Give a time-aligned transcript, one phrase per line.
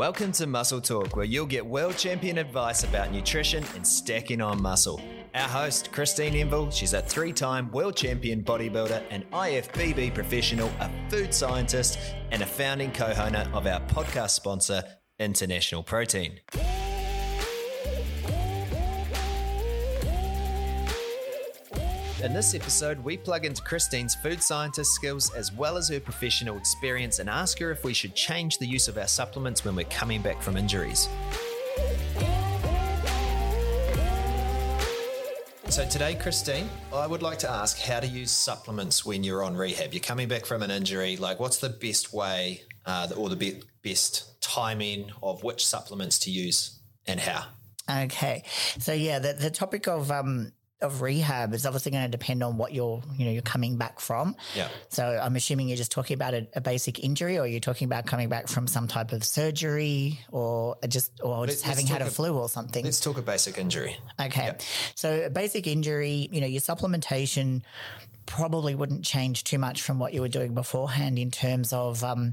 [0.00, 4.62] Welcome to Muscle Talk, where you'll get world champion advice about nutrition and stacking on
[4.62, 4.98] muscle.
[5.34, 10.90] Our host, Christine Envall, she's a three time world champion bodybuilder, an IFBB professional, a
[11.10, 11.98] food scientist,
[12.30, 14.82] and a founding co owner of our podcast sponsor,
[15.18, 16.40] International Protein.
[22.22, 26.58] In this episode, we plug into Christine's food scientist skills as well as her professional
[26.58, 29.86] experience and ask her if we should change the use of our supplements when we're
[29.86, 31.08] coming back from injuries.
[35.70, 39.56] So, today, Christine, I would like to ask how to use supplements when you're on
[39.56, 39.94] rehab.
[39.94, 41.16] You're coming back from an injury.
[41.16, 46.30] Like, what's the best way uh, or the be- best timing of which supplements to
[46.30, 47.46] use and how?
[47.88, 48.44] Okay.
[48.78, 50.52] So, yeah, the, the topic of um,
[50.82, 54.00] of rehab is obviously going to depend on what you're you know you're coming back
[54.00, 54.36] from.
[54.54, 54.68] Yeah.
[54.88, 58.06] So I'm assuming you're just talking about a, a basic injury, or you're talking about
[58.06, 62.06] coming back from some type of surgery, or just or just Let's having had a
[62.06, 62.84] a- flu or something.
[62.84, 63.96] Let's talk a basic injury.
[64.20, 64.44] Okay.
[64.44, 64.62] Yep.
[64.94, 67.62] So a basic injury, you know, your supplementation
[68.26, 72.32] probably wouldn't change too much from what you were doing beforehand in terms of, um,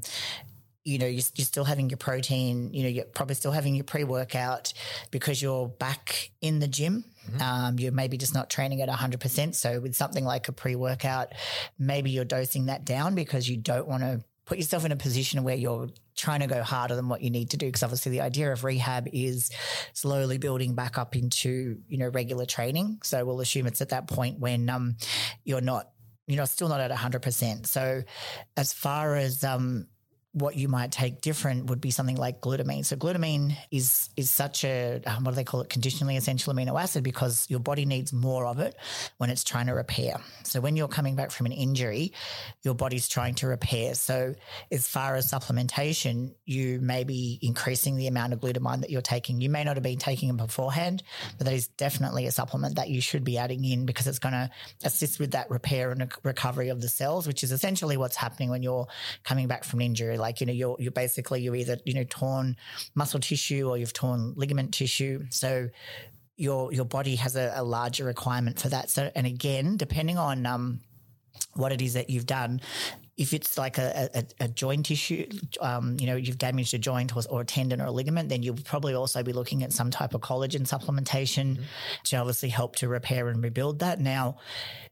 [0.83, 4.03] you know, you're, still having your protein, you know, you're probably still having your pre
[4.03, 4.73] workout
[5.11, 7.03] because you're back in the gym.
[7.41, 9.55] Um, you're maybe just not training at 100%.
[9.55, 11.33] So, with something like a pre workout,
[11.77, 15.43] maybe you're dosing that down because you don't want to put yourself in a position
[15.43, 17.65] where you're trying to go harder than what you need to do.
[17.65, 19.51] Because obviously the idea of rehab is
[19.93, 22.99] slowly building back up into you know regular training.
[23.03, 24.95] So we'll assume it's at that point when um
[25.43, 25.89] you're not
[26.27, 28.03] you know still not at 100% so
[28.57, 29.87] as far as um
[30.33, 32.85] what you might take different would be something like glutamine.
[32.85, 35.69] So glutamine is is such a um, what do they call it?
[35.69, 38.75] Conditionally essential amino acid because your body needs more of it
[39.17, 40.17] when it's trying to repair.
[40.43, 42.13] So when you're coming back from an injury,
[42.63, 43.95] your body's trying to repair.
[43.95, 44.35] So
[44.71, 49.41] as far as supplementation, you may be increasing the amount of glutamine that you're taking.
[49.41, 51.03] You may not have been taking it beforehand,
[51.37, 54.33] but that is definitely a supplement that you should be adding in because it's going
[54.33, 54.49] to
[54.83, 58.61] assist with that repair and recovery of the cells, which is essentially what's happening when
[58.61, 58.87] you're
[59.23, 60.16] coming back from an injury.
[60.17, 62.57] Like, you know, you're, you're basically, you're either, you know, torn
[62.95, 65.25] muscle tissue or you've torn ligament tissue.
[65.29, 65.69] So
[66.35, 68.89] your, your body has a, a larger requirement for that.
[68.89, 70.81] So, and again, depending on, um,
[71.53, 72.61] what it is that you've done.
[73.17, 75.27] If it's like a, a, a joint issue,
[75.59, 78.43] um, you know, you've damaged a joint or, or a tendon or a ligament, then
[78.43, 81.61] you'll probably also be looking at some type of collagen supplementation
[82.03, 83.99] to obviously help to repair and rebuild that.
[83.99, 84.37] Now,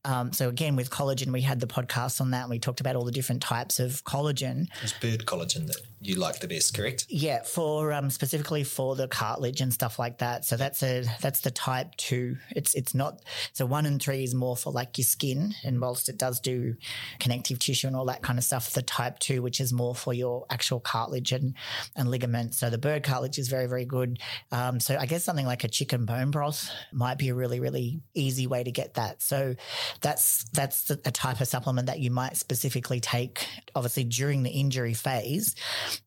[0.06, 2.96] um, so again, with collagen, we had the podcast on that and we talked about
[2.96, 4.68] all the different types of collagen.
[4.84, 7.08] It's bird collagen that you like the best, correct?
[7.09, 10.46] Yeah, for um, specifically for the cartilage and stuff like that.
[10.46, 12.38] So that's a that's the type two.
[12.52, 16.08] It's it's not so one and three is more for like your skin, and whilst
[16.08, 16.75] it does do
[17.19, 20.14] connective tissue and all that kind of stuff, the type two, which is more for
[20.14, 21.56] your actual cartilage and
[21.96, 22.58] and ligaments.
[22.58, 24.20] So the bird cartilage is very very good.
[24.52, 28.02] Um, so I guess something like a chicken bone broth might be a really really
[28.14, 29.22] easy way to get that.
[29.22, 29.56] So
[30.02, 34.94] that's that's a type of supplement that you might specifically take, obviously during the injury
[34.94, 35.56] phase.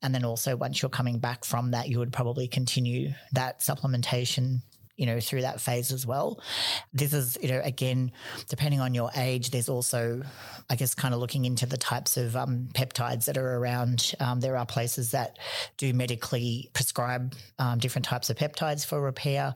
[0.03, 4.63] And then also once you're coming back from that, you would probably continue that supplementation
[4.99, 6.41] you know through that phase as well.
[6.93, 8.13] This is you know again
[8.49, 10.23] depending on your age there's also
[10.69, 14.13] i guess kind of looking into the types of um, peptides that are around.
[14.21, 15.39] Um, there are places that
[15.79, 19.55] do medically prescribe um, different types of peptides for repair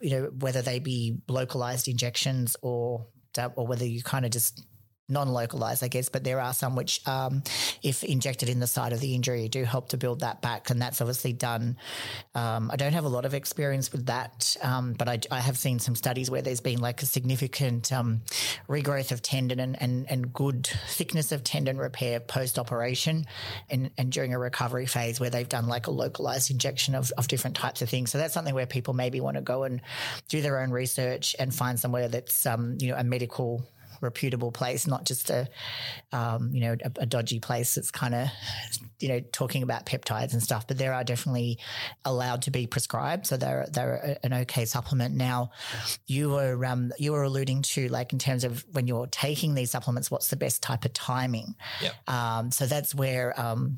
[0.00, 3.06] you know whether they be localized injections or
[3.56, 4.64] or whether you kind of just
[5.08, 7.42] non-localized, I guess, but there are some which, um,
[7.82, 10.80] if injected in the site of the injury, do help to build that back, and
[10.80, 11.76] that's obviously done.
[12.34, 15.58] Um, I don't have a lot of experience with that, um, but I, I, have
[15.58, 18.22] seen some studies where there's been like a significant um,
[18.68, 23.26] regrowth of tendon and, and, and good thickness of tendon repair post-operation,
[23.68, 27.28] and, and during a recovery phase where they've done like a localized injection of, of
[27.28, 28.10] different types of things.
[28.10, 29.82] So that's something where people maybe want to go and
[30.28, 33.66] do their own research and find somewhere that's um, you know a medical
[34.00, 35.48] reputable place, not just a,
[36.12, 38.28] um, you know, a, a, dodgy place that's kind of,
[39.00, 40.66] you know, talking about peptides and stuff.
[40.66, 41.58] But there are definitely
[42.04, 45.14] allowed to be prescribed, so they're they're an okay supplement.
[45.14, 45.50] Now,
[46.06, 49.70] you were um, you were alluding to like in terms of when you're taking these
[49.70, 51.54] supplements, what's the best type of timing?
[51.82, 51.92] Yeah.
[52.06, 53.38] Um, so that's where.
[53.40, 53.76] Um,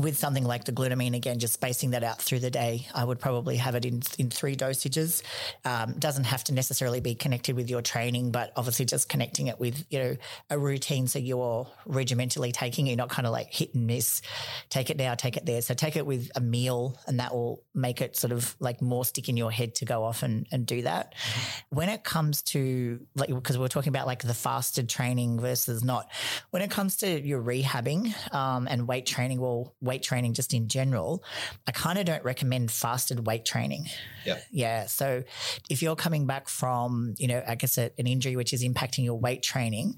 [0.00, 3.18] with something like the glutamine, again, just spacing that out through the day, I would
[3.18, 5.22] probably have it in, in three dosages.
[5.64, 9.60] Um, doesn't have to necessarily be connected with your training, but obviously just connecting it
[9.60, 10.16] with, you know,
[10.48, 11.06] a routine.
[11.06, 14.22] So you're regimentally taking it, you're not kind of like hit and miss,
[14.68, 15.60] take it now, take it there.
[15.60, 19.04] So take it with a meal and that will make it sort of like more
[19.04, 21.14] stick in your head to go off and, and do that.
[21.14, 21.76] Mm-hmm.
[21.76, 26.10] When it comes to like, because we're talking about like the fasted training versus not,
[26.50, 30.68] when it comes to your rehabbing um, and weight training, well, weight training just in
[30.68, 31.24] general,
[31.66, 33.86] I kind of don't recommend fasted weight training.
[34.24, 34.38] Yeah.
[34.52, 34.86] Yeah.
[34.86, 35.24] So
[35.68, 39.04] if you're coming back from, you know, I guess a, an injury which is impacting
[39.04, 39.96] your weight training,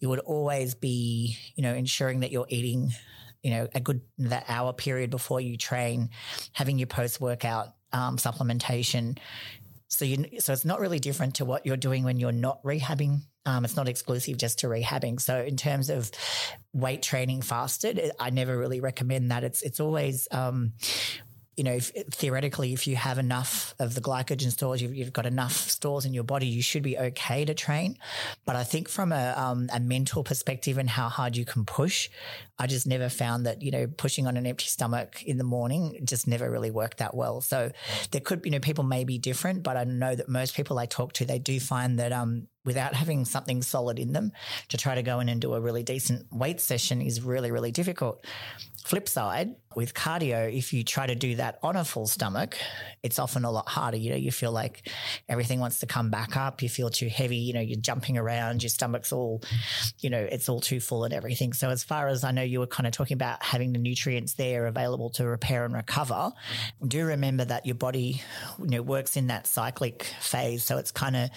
[0.00, 2.90] you would always be, you know, ensuring that you're eating
[3.42, 6.08] you know, a good that hour period before you train,
[6.52, 9.18] having your post workout um, supplementation.
[9.94, 13.22] So you, so it's not really different to what you're doing when you're not rehabbing.
[13.46, 15.20] Um, it's not exclusive just to rehabbing.
[15.20, 16.10] So in terms of
[16.72, 19.44] weight training fasted, I never really recommend that.
[19.44, 20.72] It's it's always um,
[21.56, 25.26] you know, if, theoretically, if you have enough of the glycogen stores, you've, you've, got
[25.26, 27.96] enough stores in your body, you should be okay to train.
[28.44, 32.10] But I think from a, um, a mental perspective and how hard you can push,
[32.58, 36.00] I just never found that, you know, pushing on an empty stomach in the morning
[36.04, 37.40] just never really worked that well.
[37.40, 37.70] So
[38.10, 40.86] there could, you know, people may be different, but I know that most people I
[40.86, 44.32] talk to, they do find that, um, without having something solid in them
[44.68, 47.72] to try to go in and do a really decent weight session is really, really
[47.72, 48.24] difficult.
[48.84, 52.56] Flip side, with cardio, if you try to do that on a full stomach,
[53.02, 53.96] it's often a lot harder.
[53.96, 54.90] You know, you feel like
[55.28, 56.62] everything wants to come back up.
[56.62, 57.36] You feel too heavy.
[57.36, 58.62] You know, you're jumping around.
[58.62, 59.42] Your stomach's all,
[60.00, 61.52] you know, it's all too full and everything.
[61.52, 64.34] So, as far as I know, you were kind of talking about having the nutrients
[64.34, 66.32] there available to repair and recover.
[66.86, 68.22] Do remember that your body,
[68.58, 70.64] you know, works in that cyclic phase.
[70.64, 71.30] So, it's kind of,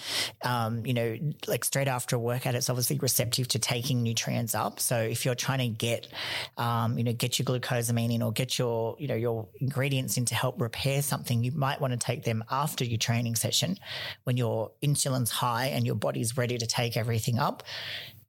[0.44, 1.16] um, you know,
[1.46, 4.80] like straight after a workout, it's obviously receptive to taking nutrients up.
[4.80, 6.08] So, if you're trying to get,
[6.56, 10.24] um, you know, get your glucosamine in or get your, you know, your ingredients in
[10.26, 13.78] to help repair something, you might want to take them after your training session
[14.24, 17.62] when your insulin's high and your body's ready to take everything up.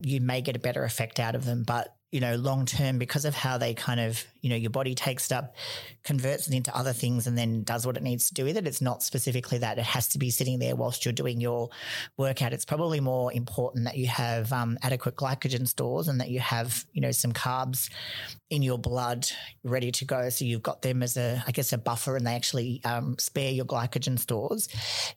[0.02, 3.24] You may get a better effect out of them, but you know, long term because
[3.24, 5.56] of how they kind of, you know, your body takes it up,
[6.04, 8.66] converts it into other things and then does what it needs to do with it.
[8.66, 11.70] It's not specifically that it has to be sitting there whilst you're doing your
[12.18, 12.52] workout.
[12.52, 16.84] It's probably more important that you have um, adequate glycogen stores and that you have,
[16.94, 17.92] you know, some carbs
[18.50, 19.28] in your blood
[19.64, 20.30] ready to go.
[20.30, 23.52] So you've got them as a, I guess, a buffer and they actually um, spare
[23.52, 24.68] your glycogen stores.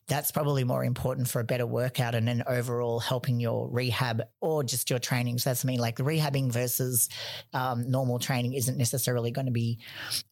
[0.07, 4.63] That's probably more important for a better workout and then overall helping your rehab or
[4.63, 5.39] just your training.
[5.39, 6.82] So that's mean like rehabbing versus
[7.53, 9.79] um, normal training isn't necessarily going to be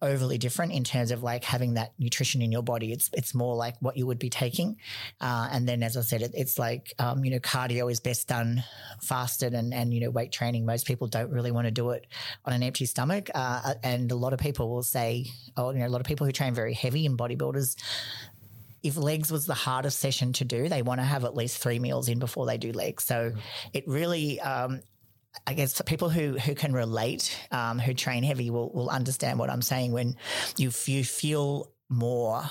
[0.01, 2.92] overly different in terms of like having that nutrition in your body.
[2.92, 4.77] It's it's more like what you would be taking.
[5.19, 8.27] Uh, and then as I said, it, it's like um, you know cardio is best
[8.27, 8.63] done
[9.01, 10.65] fasted and and you know weight training.
[10.65, 12.07] Most people don't really want to do it
[12.45, 13.30] on an empty stomach.
[13.33, 15.25] Uh, and a lot of people will say,
[15.57, 17.75] oh, you know, a lot of people who train very heavy in bodybuilders,
[18.83, 21.80] if legs was the hardest session to do, they want to have at least three
[21.80, 23.03] meals in before they do legs.
[23.03, 23.38] So mm.
[23.74, 24.81] it really, um,
[25.48, 29.50] I guess people who who can relate, um, who train heavy, will will understand what
[29.50, 29.92] I'm saying.
[29.92, 30.16] When
[30.57, 32.44] you you feel more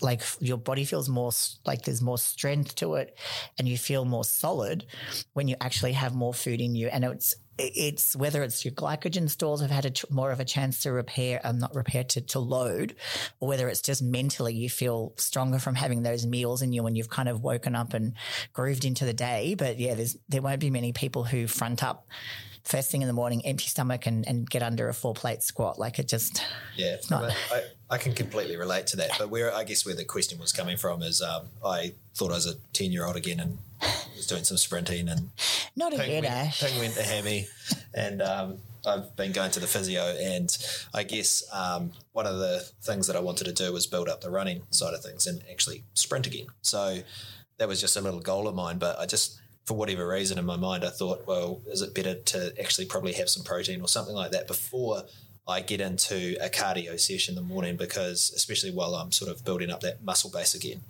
[0.00, 1.32] like your body feels more
[1.66, 3.18] like there's more strength to it
[3.58, 4.86] and you feel more solid
[5.32, 9.28] when you actually have more food in you and it's it's whether it's your glycogen
[9.30, 12.40] stores have had a, more of a chance to repair, um, not repair to, to
[12.40, 12.96] load,
[13.38, 16.96] or whether it's just mentally you feel stronger from having those meals in you when
[16.96, 18.14] you've kind of woken up and
[18.52, 19.54] grooved into the day.
[19.56, 22.08] But yeah, there's, there won't be many people who front up
[22.64, 25.78] first thing in the morning, empty stomach, and, and get under a four plate squat.
[25.78, 26.42] Like it just,
[26.76, 27.30] yeah, it's not.
[27.52, 27.62] I,
[27.94, 29.10] I can completely relate to that.
[29.20, 32.34] But where I guess where the question was coming from is, um, I thought I
[32.34, 33.58] was a ten year old again and
[34.16, 35.30] was doing some sprinting and
[35.76, 37.46] not a thing went, thing went to hammy,
[37.94, 40.56] and um, I've been going to the physio, and
[40.92, 44.22] I guess um, one of the things that I wanted to do was build up
[44.22, 46.46] the running side of things and actually sprint again.
[46.62, 46.98] So
[47.58, 50.44] that was just a little goal of mine, but I just for whatever reason in
[50.44, 53.88] my mind, I thought, well, is it better to actually probably have some protein or
[53.88, 55.04] something like that before
[55.46, 59.44] I get into a cardio session in the morning because, especially while I'm sort of
[59.44, 60.80] building up that muscle base again.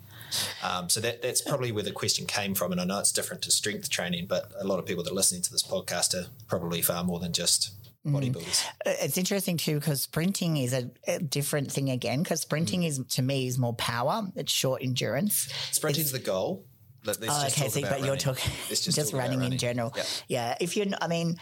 [0.63, 3.43] Um, so that that's probably where the question came from, and I know it's different
[3.43, 6.27] to strength training, but a lot of people that are listening to this podcast are
[6.47, 7.71] probably far more than just
[8.05, 8.13] mm.
[8.13, 8.65] bodybuilders.
[8.85, 8.95] Mm.
[9.01, 12.23] It's interesting too because sprinting is a, a, different thing again.
[12.23, 12.87] Because sprinting mm.
[12.87, 14.23] is to me is more power.
[14.35, 15.51] It's short endurance.
[15.71, 16.65] Sprinting is the goal.
[17.05, 18.05] Let, oh, okay, see, but running.
[18.05, 19.93] you're talking just, just running, running, in general.
[19.95, 20.03] Yeah.
[20.27, 20.57] yeah.
[20.59, 21.37] If you're, I mean,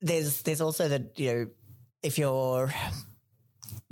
[0.00, 1.46] there's there's also the you know
[2.02, 2.72] if you're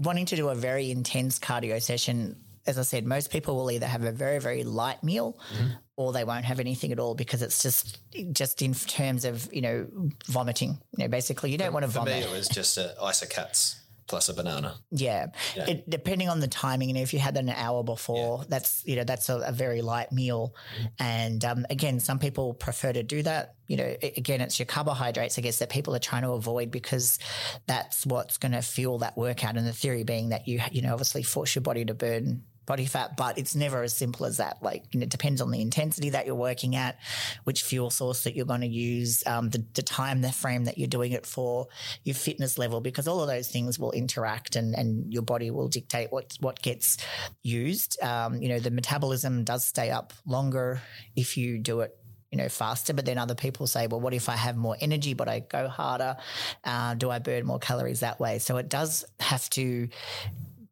[0.00, 2.36] wanting to do a very intense cardio session,
[2.66, 5.68] as I said, most people will either have a very, very light meal mm-hmm.
[5.96, 7.98] or they won't have anything at all because it's just
[8.32, 9.86] just in terms of, you know,
[10.26, 10.78] vomiting.
[10.96, 12.22] You know, basically you don't want to vomit.
[12.22, 13.79] For me it was just a Isocuts
[14.10, 14.74] plus a banana.
[14.90, 15.26] Yeah.
[15.56, 15.70] yeah.
[15.70, 18.44] It, depending on the timing, you know, if you had that an hour before, yeah.
[18.48, 20.52] that's, you know, that's a, a very light meal.
[20.76, 20.86] Mm-hmm.
[20.98, 23.54] And um, again, some people prefer to do that.
[23.68, 27.20] You know, again, it's your carbohydrates, I guess, that people are trying to avoid because
[27.68, 29.56] that's what's going to fuel that workout.
[29.56, 32.86] And the theory being that you, you know, obviously force your body to burn body
[32.86, 34.58] fat, but it's never as simple as that.
[34.62, 36.98] Like, it depends on the intensity that you're working at,
[37.44, 40.78] which fuel source that you're going to use, um, the, the time, the frame that
[40.78, 41.66] you're doing it for,
[42.04, 45.68] your fitness level, because all of those things will interact and, and your body will
[45.68, 46.98] dictate what, what gets
[47.42, 48.00] used.
[48.02, 50.80] Um, you know, the metabolism does stay up longer
[51.16, 51.96] if you do it
[52.30, 52.94] you know, faster.
[52.94, 55.68] But then other people say, well, what if I have more energy, but I go
[55.68, 56.16] harder?
[56.62, 58.38] Uh, do I burn more calories that way?
[58.38, 59.88] So it does have to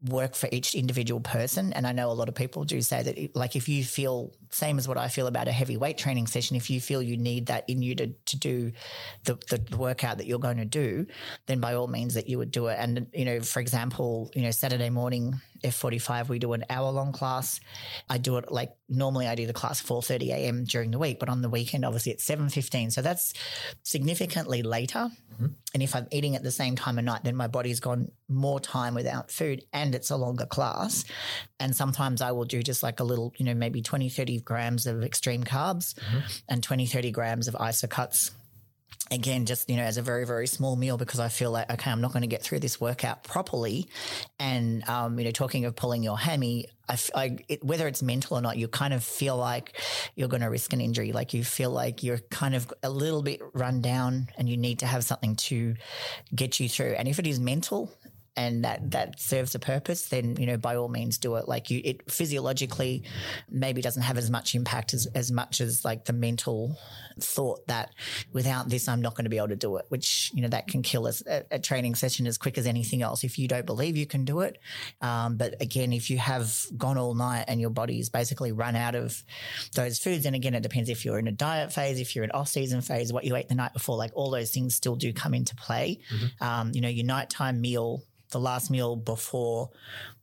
[0.07, 1.73] work for each individual person.
[1.73, 4.79] And I know a lot of people do say that, like, if you feel same
[4.79, 7.47] as what I feel about a heavy weight training session, if you feel you need
[7.47, 8.73] that in you to, to do
[9.25, 11.07] the, the, workout that you're going to do,
[11.47, 12.79] then by all means that you would do it.
[12.81, 17.13] And, you know, for example, you know, Saturday morning, F45, we do an hour long
[17.13, 17.61] class.
[18.09, 20.65] I do it like normally I do the class 4.30 a.m.
[20.65, 22.93] during the week, but on the weekend, obviously it's 7.15.
[22.93, 23.35] So that's
[23.83, 25.11] significantly later.
[25.35, 25.47] Mm-hmm.
[25.75, 28.61] And if I'm eating at the same time of night, then my body's gone more
[28.61, 31.05] time without food and it's a longer class.
[31.61, 34.87] And sometimes I will do just like a little, you know, maybe 20, 30 grams
[34.87, 36.19] of extreme carbs mm-hmm.
[36.49, 38.31] and 20, 30 grams of isocuts
[39.11, 41.91] again, just, you know, as a very, very small meal because I feel like, okay,
[41.91, 43.89] I'm not going to get through this workout properly.
[44.39, 48.37] And, um, you know, talking of pulling your hammy, I, I it, whether it's mental
[48.37, 49.81] or not, you kind of feel like
[50.15, 51.13] you're going to risk an injury.
[51.13, 54.81] Like you feel like you're kind of a little bit run down and you need
[54.81, 55.75] to have something to
[56.35, 56.93] get you through.
[56.93, 57.91] And if it is mental,
[58.39, 61.49] and that that serves a purpose, then you know by all means do it.
[61.49, 63.03] Like you, it physiologically
[63.51, 66.79] maybe doesn't have as much impact as as much as like the mental
[67.21, 67.91] thought that
[68.33, 69.87] without this I'm not going to be able to do it.
[69.89, 71.13] Which you know that can kill a,
[71.51, 74.41] a training session as quick as anything else if you don't believe you can do
[74.41, 74.59] it.
[75.01, 78.95] Um, but again, if you have gone all night and your body's basically run out
[78.95, 79.21] of
[79.75, 82.31] those foods, and again it depends if you're in a diet phase, if you're in
[82.31, 85.13] off season phase, what you ate the night before, like all those things still do
[85.13, 85.99] come into play.
[86.15, 86.45] Mm-hmm.
[86.45, 89.71] Um, you know, your nighttime meal the last meal before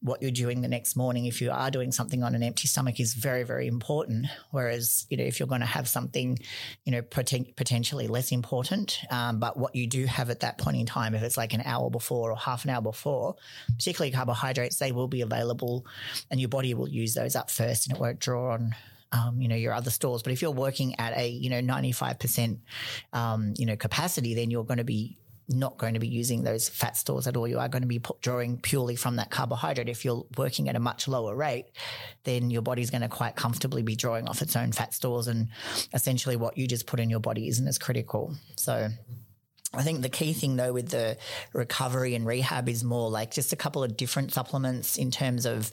[0.02, 3.00] what you're doing the next morning, if you are doing something on an empty stomach,
[3.00, 4.28] is very, very important.
[4.52, 6.38] Whereas, you know, if you're going to have something,
[6.84, 10.78] you know, poten- potentially less important, um, but what you do have at that point
[10.78, 13.36] in time, if it's like an hour before or half an hour before,
[13.76, 15.86] particularly carbohydrates, they will be available
[16.30, 18.76] and your body will use those up first and it won't draw on
[19.12, 20.24] um, you know, your other stores.
[20.24, 22.60] But if you're working at a, you know, 95%,
[23.14, 26.68] um, you know, capacity, then you're going to be not going to be using those
[26.68, 27.48] fat stores at all.
[27.48, 29.90] You are going to be drawing purely from that carbohydrate.
[29.90, 31.68] If you're working at a much lower rate,
[32.24, 35.28] then your body's going to quite comfortably be drawing off its own fat stores.
[35.28, 35.50] And
[35.94, 38.36] essentially, what you just put in your body isn't as critical.
[38.58, 38.90] So,
[39.75, 41.18] I think the key thing though with the
[41.54, 45.70] recovery and rehab is more like just a couple of different supplements in terms of,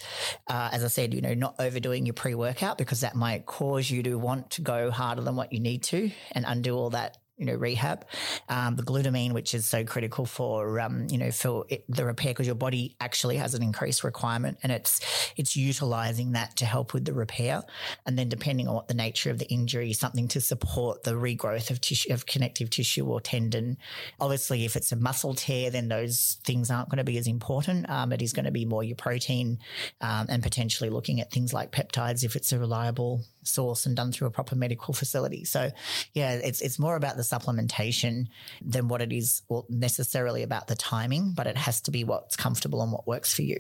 [0.49, 3.91] uh, as I said, you know, not overdoing your pre workout because that might cause
[3.91, 7.19] you to want to go harder than what you need to and undo all that
[7.43, 8.07] you know, rehab.
[8.49, 12.31] Um, the glutamine, which is so critical for, um, you know, for it, the repair
[12.31, 15.01] because your body actually has an increased requirement and it's,
[15.37, 17.63] it's utilizing that to help with the repair.
[18.07, 21.71] And then depending on what the nature of the injury, something to support the regrowth
[21.71, 23.77] of tissue, of connective tissue or tendon.
[24.21, 27.91] Obviously, if it's a muscle tear, then those things aren't going to be as important.
[27.91, 29.59] Um, it is going to be more your protein
[30.01, 34.13] um, and potentially looking at things like peptides if it's a reliable source and done
[34.13, 35.45] through a proper medical facility.
[35.45, 35.71] So,
[36.13, 38.27] yeah, it's it's more about the supplementation
[38.61, 42.37] than what it is or necessarily about the timing, but it has to be what's
[42.37, 43.59] comfortable and what works for you.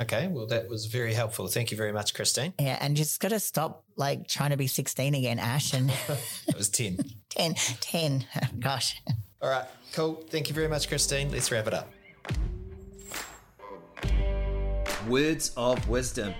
[0.00, 1.46] Okay, well, that was very helpful.
[1.46, 2.52] Thank you very much, Christine.
[2.58, 5.72] Yeah, and just got to stop like trying to be 16 again, Ash.
[5.72, 5.90] And
[6.48, 6.98] it was 10.
[7.30, 8.26] 10, 10.
[8.58, 9.00] Gosh.
[9.40, 10.24] All right, cool.
[10.28, 11.30] Thank you very much, Christine.
[11.30, 11.92] Let's wrap it up.
[15.08, 16.34] Words of wisdom.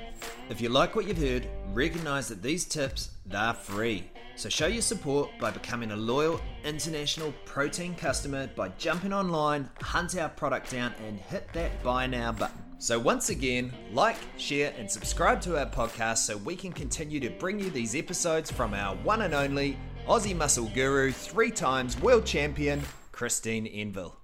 [0.51, 4.11] If you like what you've heard, recognize that these tips they're free.
[4.37, 10.19] So show your support by becoming a loyal international protein customer by jumping online, hunt
[10.19, 12.63] our product down and hit that buy now button.
[12.79, 17.31] So once again, like, share and subscribe to our podcast so we can continue to
[17.31, 22.27] bring you these episodes from our one and only Aussie muscle guru, three times world
[22.27, 22.83] champion,
[23.13, 24.24] Christine Envall.